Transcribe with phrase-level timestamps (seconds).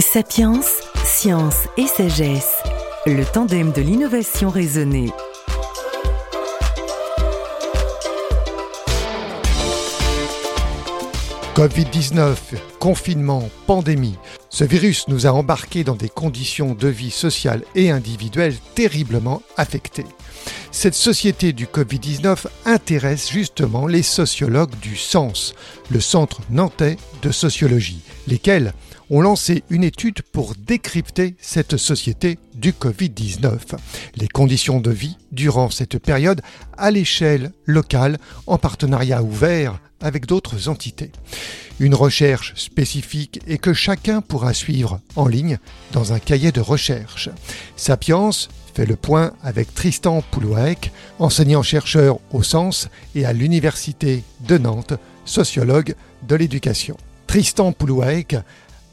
[0.00, 0.60] Sapiens,
[1.04, 2.56] science et sagesse,
[3.06, 5.12] le tandem de l'innovation raisonnée.
[11.54, 12.36] Covid-19,
[12.80, 14.16] confinement, pandémie,
[14.50, 20.06] ce virus nous a embarqués dans des conditions de vie sociale et individuelle terriblement affectées.
[20.72, 25.54] Cette société du Covid-19 intéresse justement les sociologues du sens,
[25.88, 28.74] le centre nantais de sociologie, lesquels
[29.10, 33.76] ont lancé une étude pour décrypter cette société du Covid-19,
[34.16, 36.42] les conditions de vie durant cette période
[36.76, 41.10] à l'échelle locale en partenariat ouvert avec d'autres entités.
[41.80, 45.58] Une recherche spécifique et que chacun pourra suivre en ligne
[45.92, 47.30] dans un cahier de recherche.
[47.76, 48.30] Sapiens
[48.74, 54.94] fait le point avec Tristan Poulouac, enseignant-chercheur au Sens et à l'Université de Nantes,
[55.24, 55.94] sociologue
[56.28, 56.96] de l'éducation.
[57.26, 58.36] Tristan Poulouac,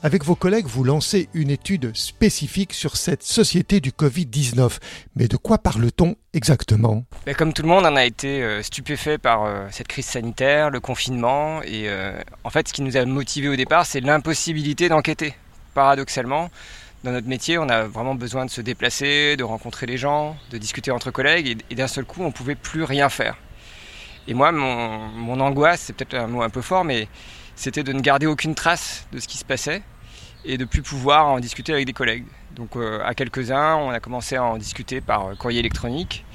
[0.04, 4.80] avec vos collègues, vous lancez une étude spécifique sur cette société du Covid-19.
[5.16, 7.04] Mais de quoi parle-t-on exactement?
[7.26, 10.72] Ben, Comme tout le monde, on a été euh, stupéfait par euh, cette crise sanitaire,
[10.72, 11.62] le confinement.
[11.64, 15.36] Et euh, en fait, ce qui nous a motivé au départ, c'est l'impossibilité d'enquêter.
[15.76, 16.50] Paradoxalement,
[17.04, 20.58] dans notre métier, on a vraiment besoin de se déplacer, de rencontrer les gens, de
[20.58, 23.38] discuter entre collègues, et, d'un seul coup, on ne pouvait plus rien faire.
[24.28, 27.08] Et moi, mon, angoisse, c'est peut-être un mot un peu fort, mais
[27.62, 29.84] c'était de ne garder aucune trace de ce qui se passait
[30.46, 32.26] et de plus pouvoir en discuter avec des collègues.
[32.56, 36.26] Donc euh, à quelques-uns, on a commencé à en discuter par euh, courrier électronique.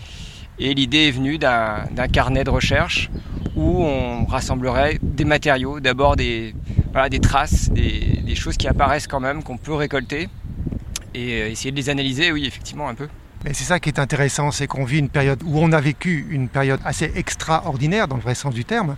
[0.60, 3.10] Et l'idée est venue d'un carnet de recherche
[3.56, 6.54] où on rassemblerait des matériaux, d'abord des,
[7.20, 10.28] traces, des, des, choses qui apparaissent quand même, qu'on peut récolter,
[11.12, 13.08] et euh, essayer de les analyser, oui, effectivement, un peu.
[13.44, 16.26] Mais c'est ça qui est intéressant, c'est qu'on vit une période où on a vécu
[16.30, 18.96] une période assez extraordinaire dans le vrai sens du terme,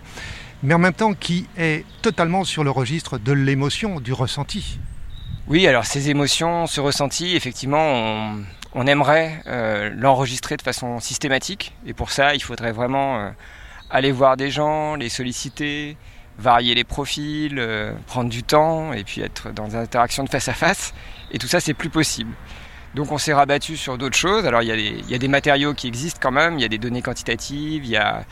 [0.62, 4.78] mais en même temps qui est totalement sur le registre de l'émotion, du ressenti.
[5.46, 8.34] Oui, alors ces émotions, ce ressenti, effectivement,
[8.74, 13.30] on, aimerait euh, l'enregistrer de façon systématique, et pour ça, il faudrait vraiment euh,
[13.90, 15.96] aller voir des gens, les solliciter,
[16.38, 17.60] varier les profils,
[18.06, 20.94] prendre du temps, et puis être dans des interactions de face à face.
[21.32, 22.32] Et tout ça, c'est plus possible.
[22.94, 24.46] Donc on s'est rabattu sur d'autres choses.
[24.46, 24.68] Alors il
[25.08, 27.90] y, a des, matériaux qui existent quand même, il y a des données quantitatives, il
[27.90, 28.24] y a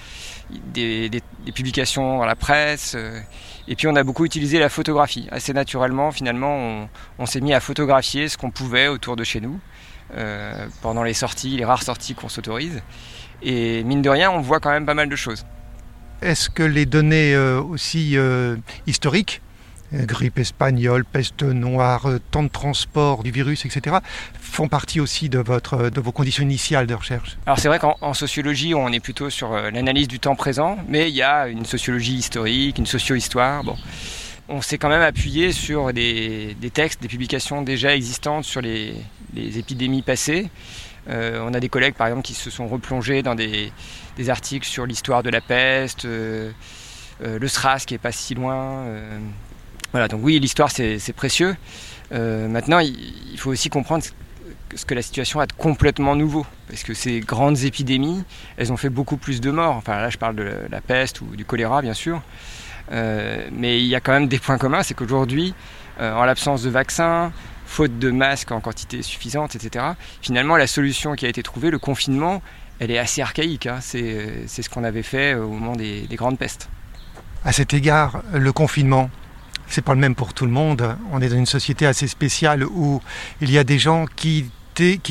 [0.51, 1.11] des,
[1.55, 2.95] publications dans la presse.
[2.97, 3.21] Euh,
[3.69, 5.29] et puis on a beaucoup utilisé la photographie.
[5.31, 9.61] Assez naturellement, finalement, on, s'est mis à photographier ce qu'on pouvait autour de chez nous
[10.15, 12.83] euh, pendant les sorties, les rares sorties qu'on s'autorise.
[13.43, 15.45] Et mine de rien, on voit quand même pas mal de choses.
[16.23, 18.17] Est-ce que les données euh, aussi
[18.87, 19.43] historiques
[19.93, 23.97] grippe espagnole, peste noire, euh, temps de transport du virus, etc.,
[24.41, 28.15] font partie aussi de, votre, de vos conditions initiales de recherche Alors c'est vrai qu'en
[28.15, 31.65] sociologie, on est plutôt sur euh, l'analyse du temps présent, mais il y a une
[31.65, 33.65] sociologie historique, une socio-histoire.
[33.65, 33.77] Bon.
[34.49, 38.95] On s'est quand même appuyé sur des, textes, des publications déjà existantes sur les,
[39.37, 40.49] épidémies passées.
[41.09, 43.73] on a des collègues, par exemple, qui se sont replongés dans des,
[44.29, 48.87] articles sur l'histoire de la peste, le SRAS qui est pas si loin,
[49.93, 51.57] voilà, donc oui, l'histoire c'est précieux.
[52.13, 54.05] Euh, maintenant, il, faut aussi comprendre
[54.75, 56.47] ce que la situation a de complètement nouveau.
[56.69, 58.25] Parce que ces grandes épidémies,
[58.57, 59.77] elles ont fait beaucoup plus de morts.
[59.77, 62.23] Enfin là, je parle de la peste ou du choléra, bien sûr.
[62.93, 65.55] Euh, mais il y a quand même des points communs, c'est qu'aujourd'hui,
[66.01, 67.33] euh, en l'absence de vaccins,
[67.67, 69.85] faute de masques en quantité suffisante, etc.,
[70.23, 72.43] finalement, la solution qui a été trouvée, le confinement,
[72.79, 73.67] elle est assez archaïque.
[73.67, 73.79] Hein.
[73.81, 76.69] C'est ce qu'on avait fait au moment des, des grandes pestes.
[77.45, 79.11] À cet égard, le confinement,
[79.69, 80.97] c'est pas le même pour tout le monde.
[81.13, 83.01] On est dans une société assez spéciale où
[83.41, 84.51] il y a des gens qui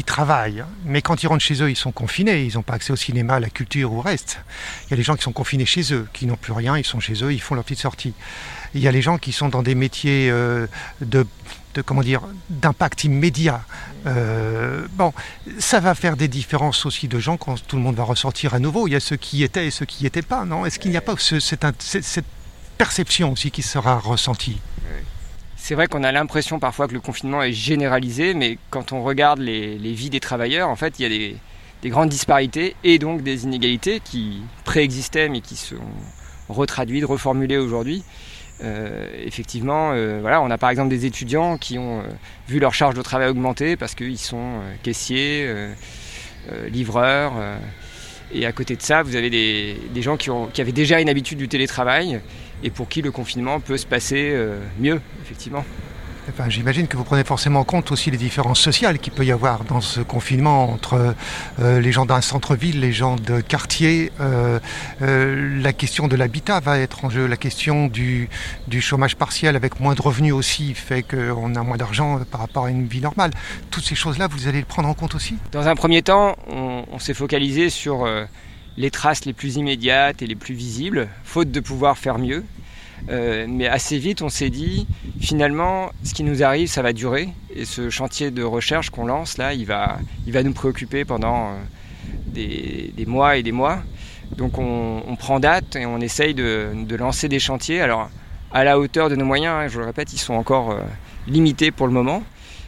[0.05, 2.95] travaillent, mais quand ils rentrent chez eux, ils sont confinés, ils n'ont pas accès au
[2.95, 4.39] cinéma, à la culture ou au reste.
[4.85, 6.85] Il y a des gens qui sont confinés chez eux, qui n'ont plus rien, ils
[6.85, 8.13] sont chez eux, ils font leur petite sortie.
[8.75, 10.67] Il y a les gens qui sont dans des métiers euh,
[11.01, 11.25] de,
[11.85, 13.61] comment dire d'impact immédiat.
[14.05, 15.13] Euh, bon,
[15.57, 18.59] ça va faire des différences aussi de gens quand tout le monde va ressortir à
[18.59, 18.87] nouveau.
[18.87, 20.65] Il y a ceux qui étaient et ceux qui n'y étaient pas, non?
[20.65, 21.63] Est-ce qu'il n'y a pas cette
[22.77, 24.59] perception aussi qui sera ressentie.
[25.65, 29.39] C'est vrai qu'on a l'impression parfois que le confinement est généralisé, mais quand on regarde
[29.39, 33.45] les, vies des travailleurs, en fait, il y a des, grandes disparités et donc des
[33.45, 35.75] inégalités qui préexistaient mais qui sont
[36.49, 38.03] retraduites, reformulées aujourd'hui.
[38.63, 42.03] Euh, effectivement, euh, voilà, on a par exemple des étudiants qui ont euh,
[42.47, 45.49] vu leur charge de travail augmenter parce qu'ils sont caissiers,
[46.71, 47.33] livreurs.
[48.31, 51.09] et à côté de ça, vous avez des, gens qui, ont, qui, avaient déjà une
[51.09, 52.21] habitude du télétravail
[52.63, 55.63] et pour qui le confinement peut se passer euh, mieux, effectivement.
[56.29, 59.31] Enfin, J'imagine que vous prenez forcément en compte aussi les différences sociales qu'il peut y
[59.31, 61.13] avoir dans ce confinement entre
[61.59, 64.11] euh, les gens d'un centre-ville, les gens de quartier.
[64.19, 64.59] Euh,
[65.01, 68.29] euh, la question de l'habitat va être en jeu, la question du,
[68.67, 72.65] du, chômage partiel avec moins de revenus aussi fait qu'on a moins d'argent par rapport
[72.65, 73.31] à une vie normale.
[73.69, 75.35] Toutes ces choses-là, vous allez le prendre en compte aussi?
[75.51, 78.07] Dans un premier temps, on, on s'est focalisé sur
[78.77, 82.43] les traces les plus immédiates et les plus visibles, faute de pouvoir faire mieux.
[83.09, 84.87] Euh, mais assez vite, on s'est dit,
[85.19, 87.29] finalement, ce qui nous arrive, ça va durer.
[87.55, 91.49] Et ce chantier de recherche qu'on lance, là, il va, il va nous préoccuper pendant
[91.49, 91.53] euh,
[92.27, 93.79] des, mois et des mois.
[94.37, 97.81] Donc on, prend date et on essaye de, de, lancer des chantiers.
[97.81, 98.09] Alors,
[98.51, 100.81] à la hauteur de nos moyens, hein, je le répète, ils sont encore euh,
[101.27, 102.23] limités pour le moment.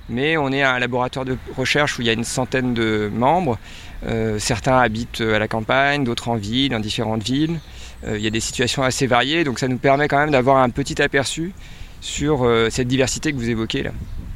[0.10, 3.60] Mais on est un laboratoire de recherche où il y a une centaine de membres.
[4.06, 7.60] Euh, certains habitent à la campagne, d'autres en ville, dans différentes villes.
[8.06, 10.58] Euh, il y a des situations assez variées, donc ça nous permet quand même d'avoir
[10.58, 11.54] un petit aperçu
[12.00, 13.92] sur euh, cette diversité que vous évoquez là.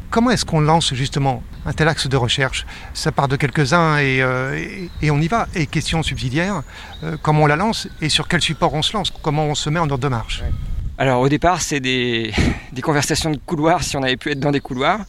[0.09, 2.65] Comment est-ce qu'on lance justement un tel axe de recherche?
[2.93, 5.47] Ça part de quelques-uns et, et, et, on y va.
[5.55, 6.63] Et question subsidiaire,
[7.21, 9.13] comment on la lance et sur quel support on se lance?
[9.21, 10.43] Comment on se met en ordre de marche?
[10.97, 12.31] Alors au départ, c'est des,
[12.73, 14.99] des, conversations de couloirs si on avait pu être dans des couloirs.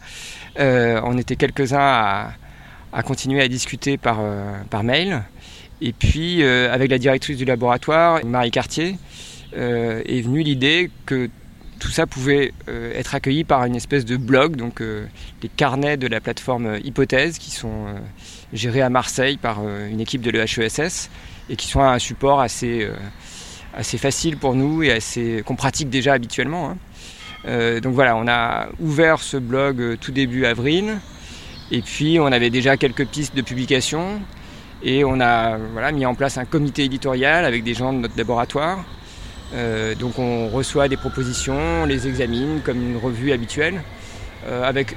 [0.59, 2.33] On était quelques-uns
[2.93, 5.23] à, continuer à discuter par, euh, mail.
[5.81, 8.97] Et puis, euh, avec la directrice du laboratoire, Marie Cartier,
[9.57, 11.29] euh, est venue l'idée que
[11.81, 16.21] tout ça pouvait être accueilli par une espèce de blog, donc les carnets de la
[16.21, 17.87] plateforme Hypothèse, qui sont
[18.53, 21.11] gérés à Marseille par une équipe de l'EHESS
[21.51, 22.89] et qui sont un support assez,
[23.75, 26.71] assez facile pour nous et assez qu'on pratique déjà habituellement.
[26.71, 26.77] Hein.
[27.45, 30.99] Donc voilà, on a ouvert ce blog tout début avril.
[31.71, 34.21] Et puis on avait déjà quelques pistes de publication
[34.83, 38.17] et on a voilà, mis en place un comité éditorial avec des gens de notre
[38.17, 38.85] laboratoire.
[39.55, 43.83] Euh, donc on reçoit des propositions, on les examine comme une revue habituelle,
[44.47, 44.97] euh, avec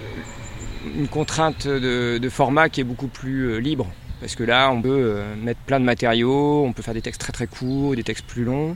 [0.98, 3.88] une contrainte de, format qui est beaucoup plus euh, libre.
[4.22, 7.22] Parce que là, on peut euh, mettre plein de matériaux, on peut faire des textes
[7.22, 8.76] très très courts, des textes plus longs.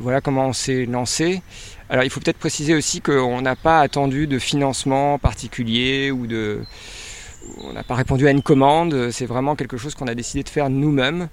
[0.00, 1.42] Voilà comment on s'est lancé.
[1.90, 6.60] Alors il faut peut-être préciser aussi qu'on n'a pas attendu de financement particulier ou de,
[7.64, 10.48] on n'a pas répondu à une commande, c'est vraiment quelque chose qu'on a décidé de
[10.48, 11.28] faire nous-mêmes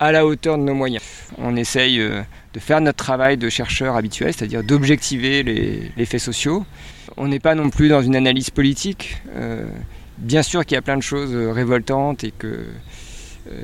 [0.00, 1.02] à la hauteur de nos moyens.
[1.38, 2.22] On essaye euh,
[2.54, 6.64] de faire notre travail de chercheur habituel, c'est-à-dire d'objectiver les, faits sociaux.
[7.18, 9.18] On n'est pas non plus dans une analyse politique.
[9.36, 9.66] Euh,
[10.16, 12.66] bien sûr qu'il y a plein de choses euh, révoltantes et que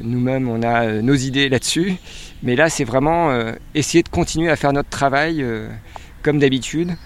[0.03, 1.97] nous-mêmes on a nos idées là-dessus,
[2.43, 3.31] mais là c'est vraiment
[3.75, 5.45] essayer de continuer à faire notre travail
[6.23, 6.97] comme d'habitude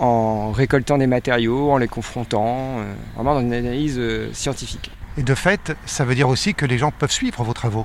[0.00, 4.90] en récoltant des matériaux, en les confrontant, euh, vraiment dans une analyse euh, scientifique.
[5.18, 7.84] Et de fait, ça veut dire aussi que les gens peuvent suivre vos travaux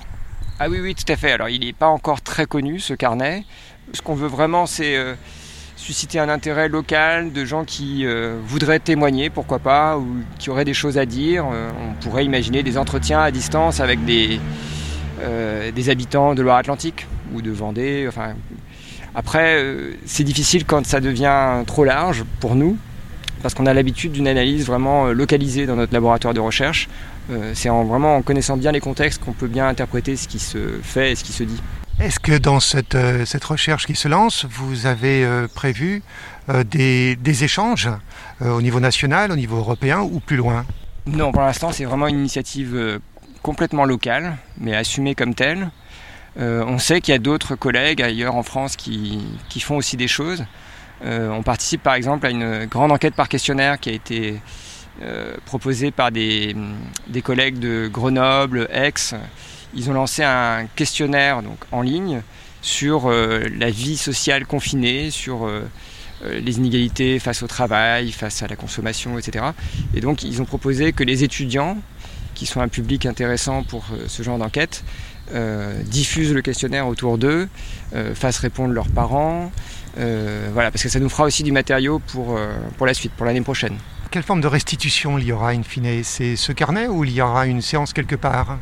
[0.59, 1.33] Ah oui, oui, tout à fait.
[1.33, 3.44] Alors il n'est pas encore très connu ce carnet.
[3.94, 5.15] Ce qu'on veut vraiment, c'est euh,
[5.75, 8.06] susciter un intérêt local de gens qui
[8.45, 10.07] voudraient témoigner, pourquoi pas, ou
[10.39, 11.45] qui auraient des choses à dire.
[11.45, 14.39] on pourrait imaginer des entretiens à distance avec des,
[15.75, 18.07] des habitants de Loire-Atlantique ou de Vendée,
[19.18, 22.78] après, euh, c'est difficile quand ça devient trop large pour nous,
[23.42, 26.89] parce qu'on a l'habitude d'une analyse vraiment euh, localisée dans notre laboratoire de recherche.
[27.31, 30.80] Euh, c'est en, en connaissant bien les contextes qu'on peut bien interpréter ce qui se
[30.83, 31.62] fait et ce qui se dit.
[32.00, 35.25] Est-ce que dans cette, cette, recherche qui se lance, vous avez
[35.56, 36.03] prévu
[36.65, 37.89] des, des, échanges
[38.42, 40.65] au niveau national, au niveau européen ou plus loin?
[41.07, 43.00] Non, pour l'instant, c'est vraiment une initiative
[43.45, 45.69] complètement locale, mais assumée comme telle.
[46.38, 49.97] Euh, on sait qu'il y a d'autres collègues ailleurs en France qui, qui font aussi
[49.97, 50.44] des choses.
[51.04, 54.42] Euh, on participe par exemple à une grande enquête par questionnaire qui a été
[55.02, 56.56] euh, proposée par des,
[57.07, 58.94] des, collègues de Grenoble, Aix.
[59.74, 62.22] Ils ont lancé un questionnaire donc, en ligne
[62.62, 65.48] sur la vie sociale confinée, sur
[66.24, 69.45] les inégalités face au travail, face à la consommation, etc.
[69.94, 71.78] Et donc ils ont proposé que les étudiants,
[72.34, 74.84] qui sont un public intéressant pour ce genre d'enquête,
[75.34, 77.48] euh, diffusent le questionnaire autour d'eux,
[77.95, 79.52] euh, fassent répondre leurs parents,
[79.98, 83.12] euh, voilà, parce que ça nous fera aussi du matériau pour, euh, pour la suite,
[83.14, 83.76] pour l'année prochaine.
[84.12, 86.04] Quelle forme de restitution il y aura in fine?
[86.04, 88.60] C'est ce carnet ou il y aura une séance quelque part?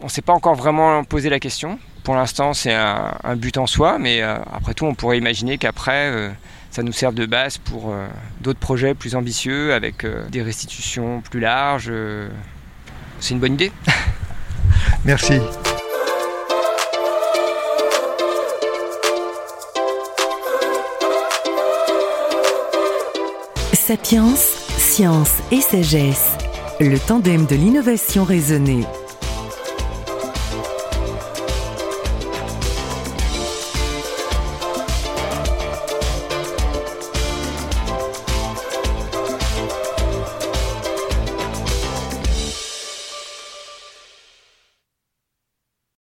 [0.00, 1.78] On ne s'est pas encore vraiment posé la question.
[2.04, 5.58] Pour l'instant, c'est un, un, but en soi, mais euh, après tout, on pourrait imaginer
[5.58, 6.30] qu'après, euh,
[6.70, 8.06] ça nous serve de base pour euh,
[8.42, 11.90] d'autres projets plus ambitieux, avec des restitutions plus larges.
[13.20, 13.72] c'est une bonne idée.
[15.04, 15.40] Merci.
[23.72, 26.36] Sapiens, science et sagesse,
[26.80, 28.84] le tandem de l'innovation raisonnée.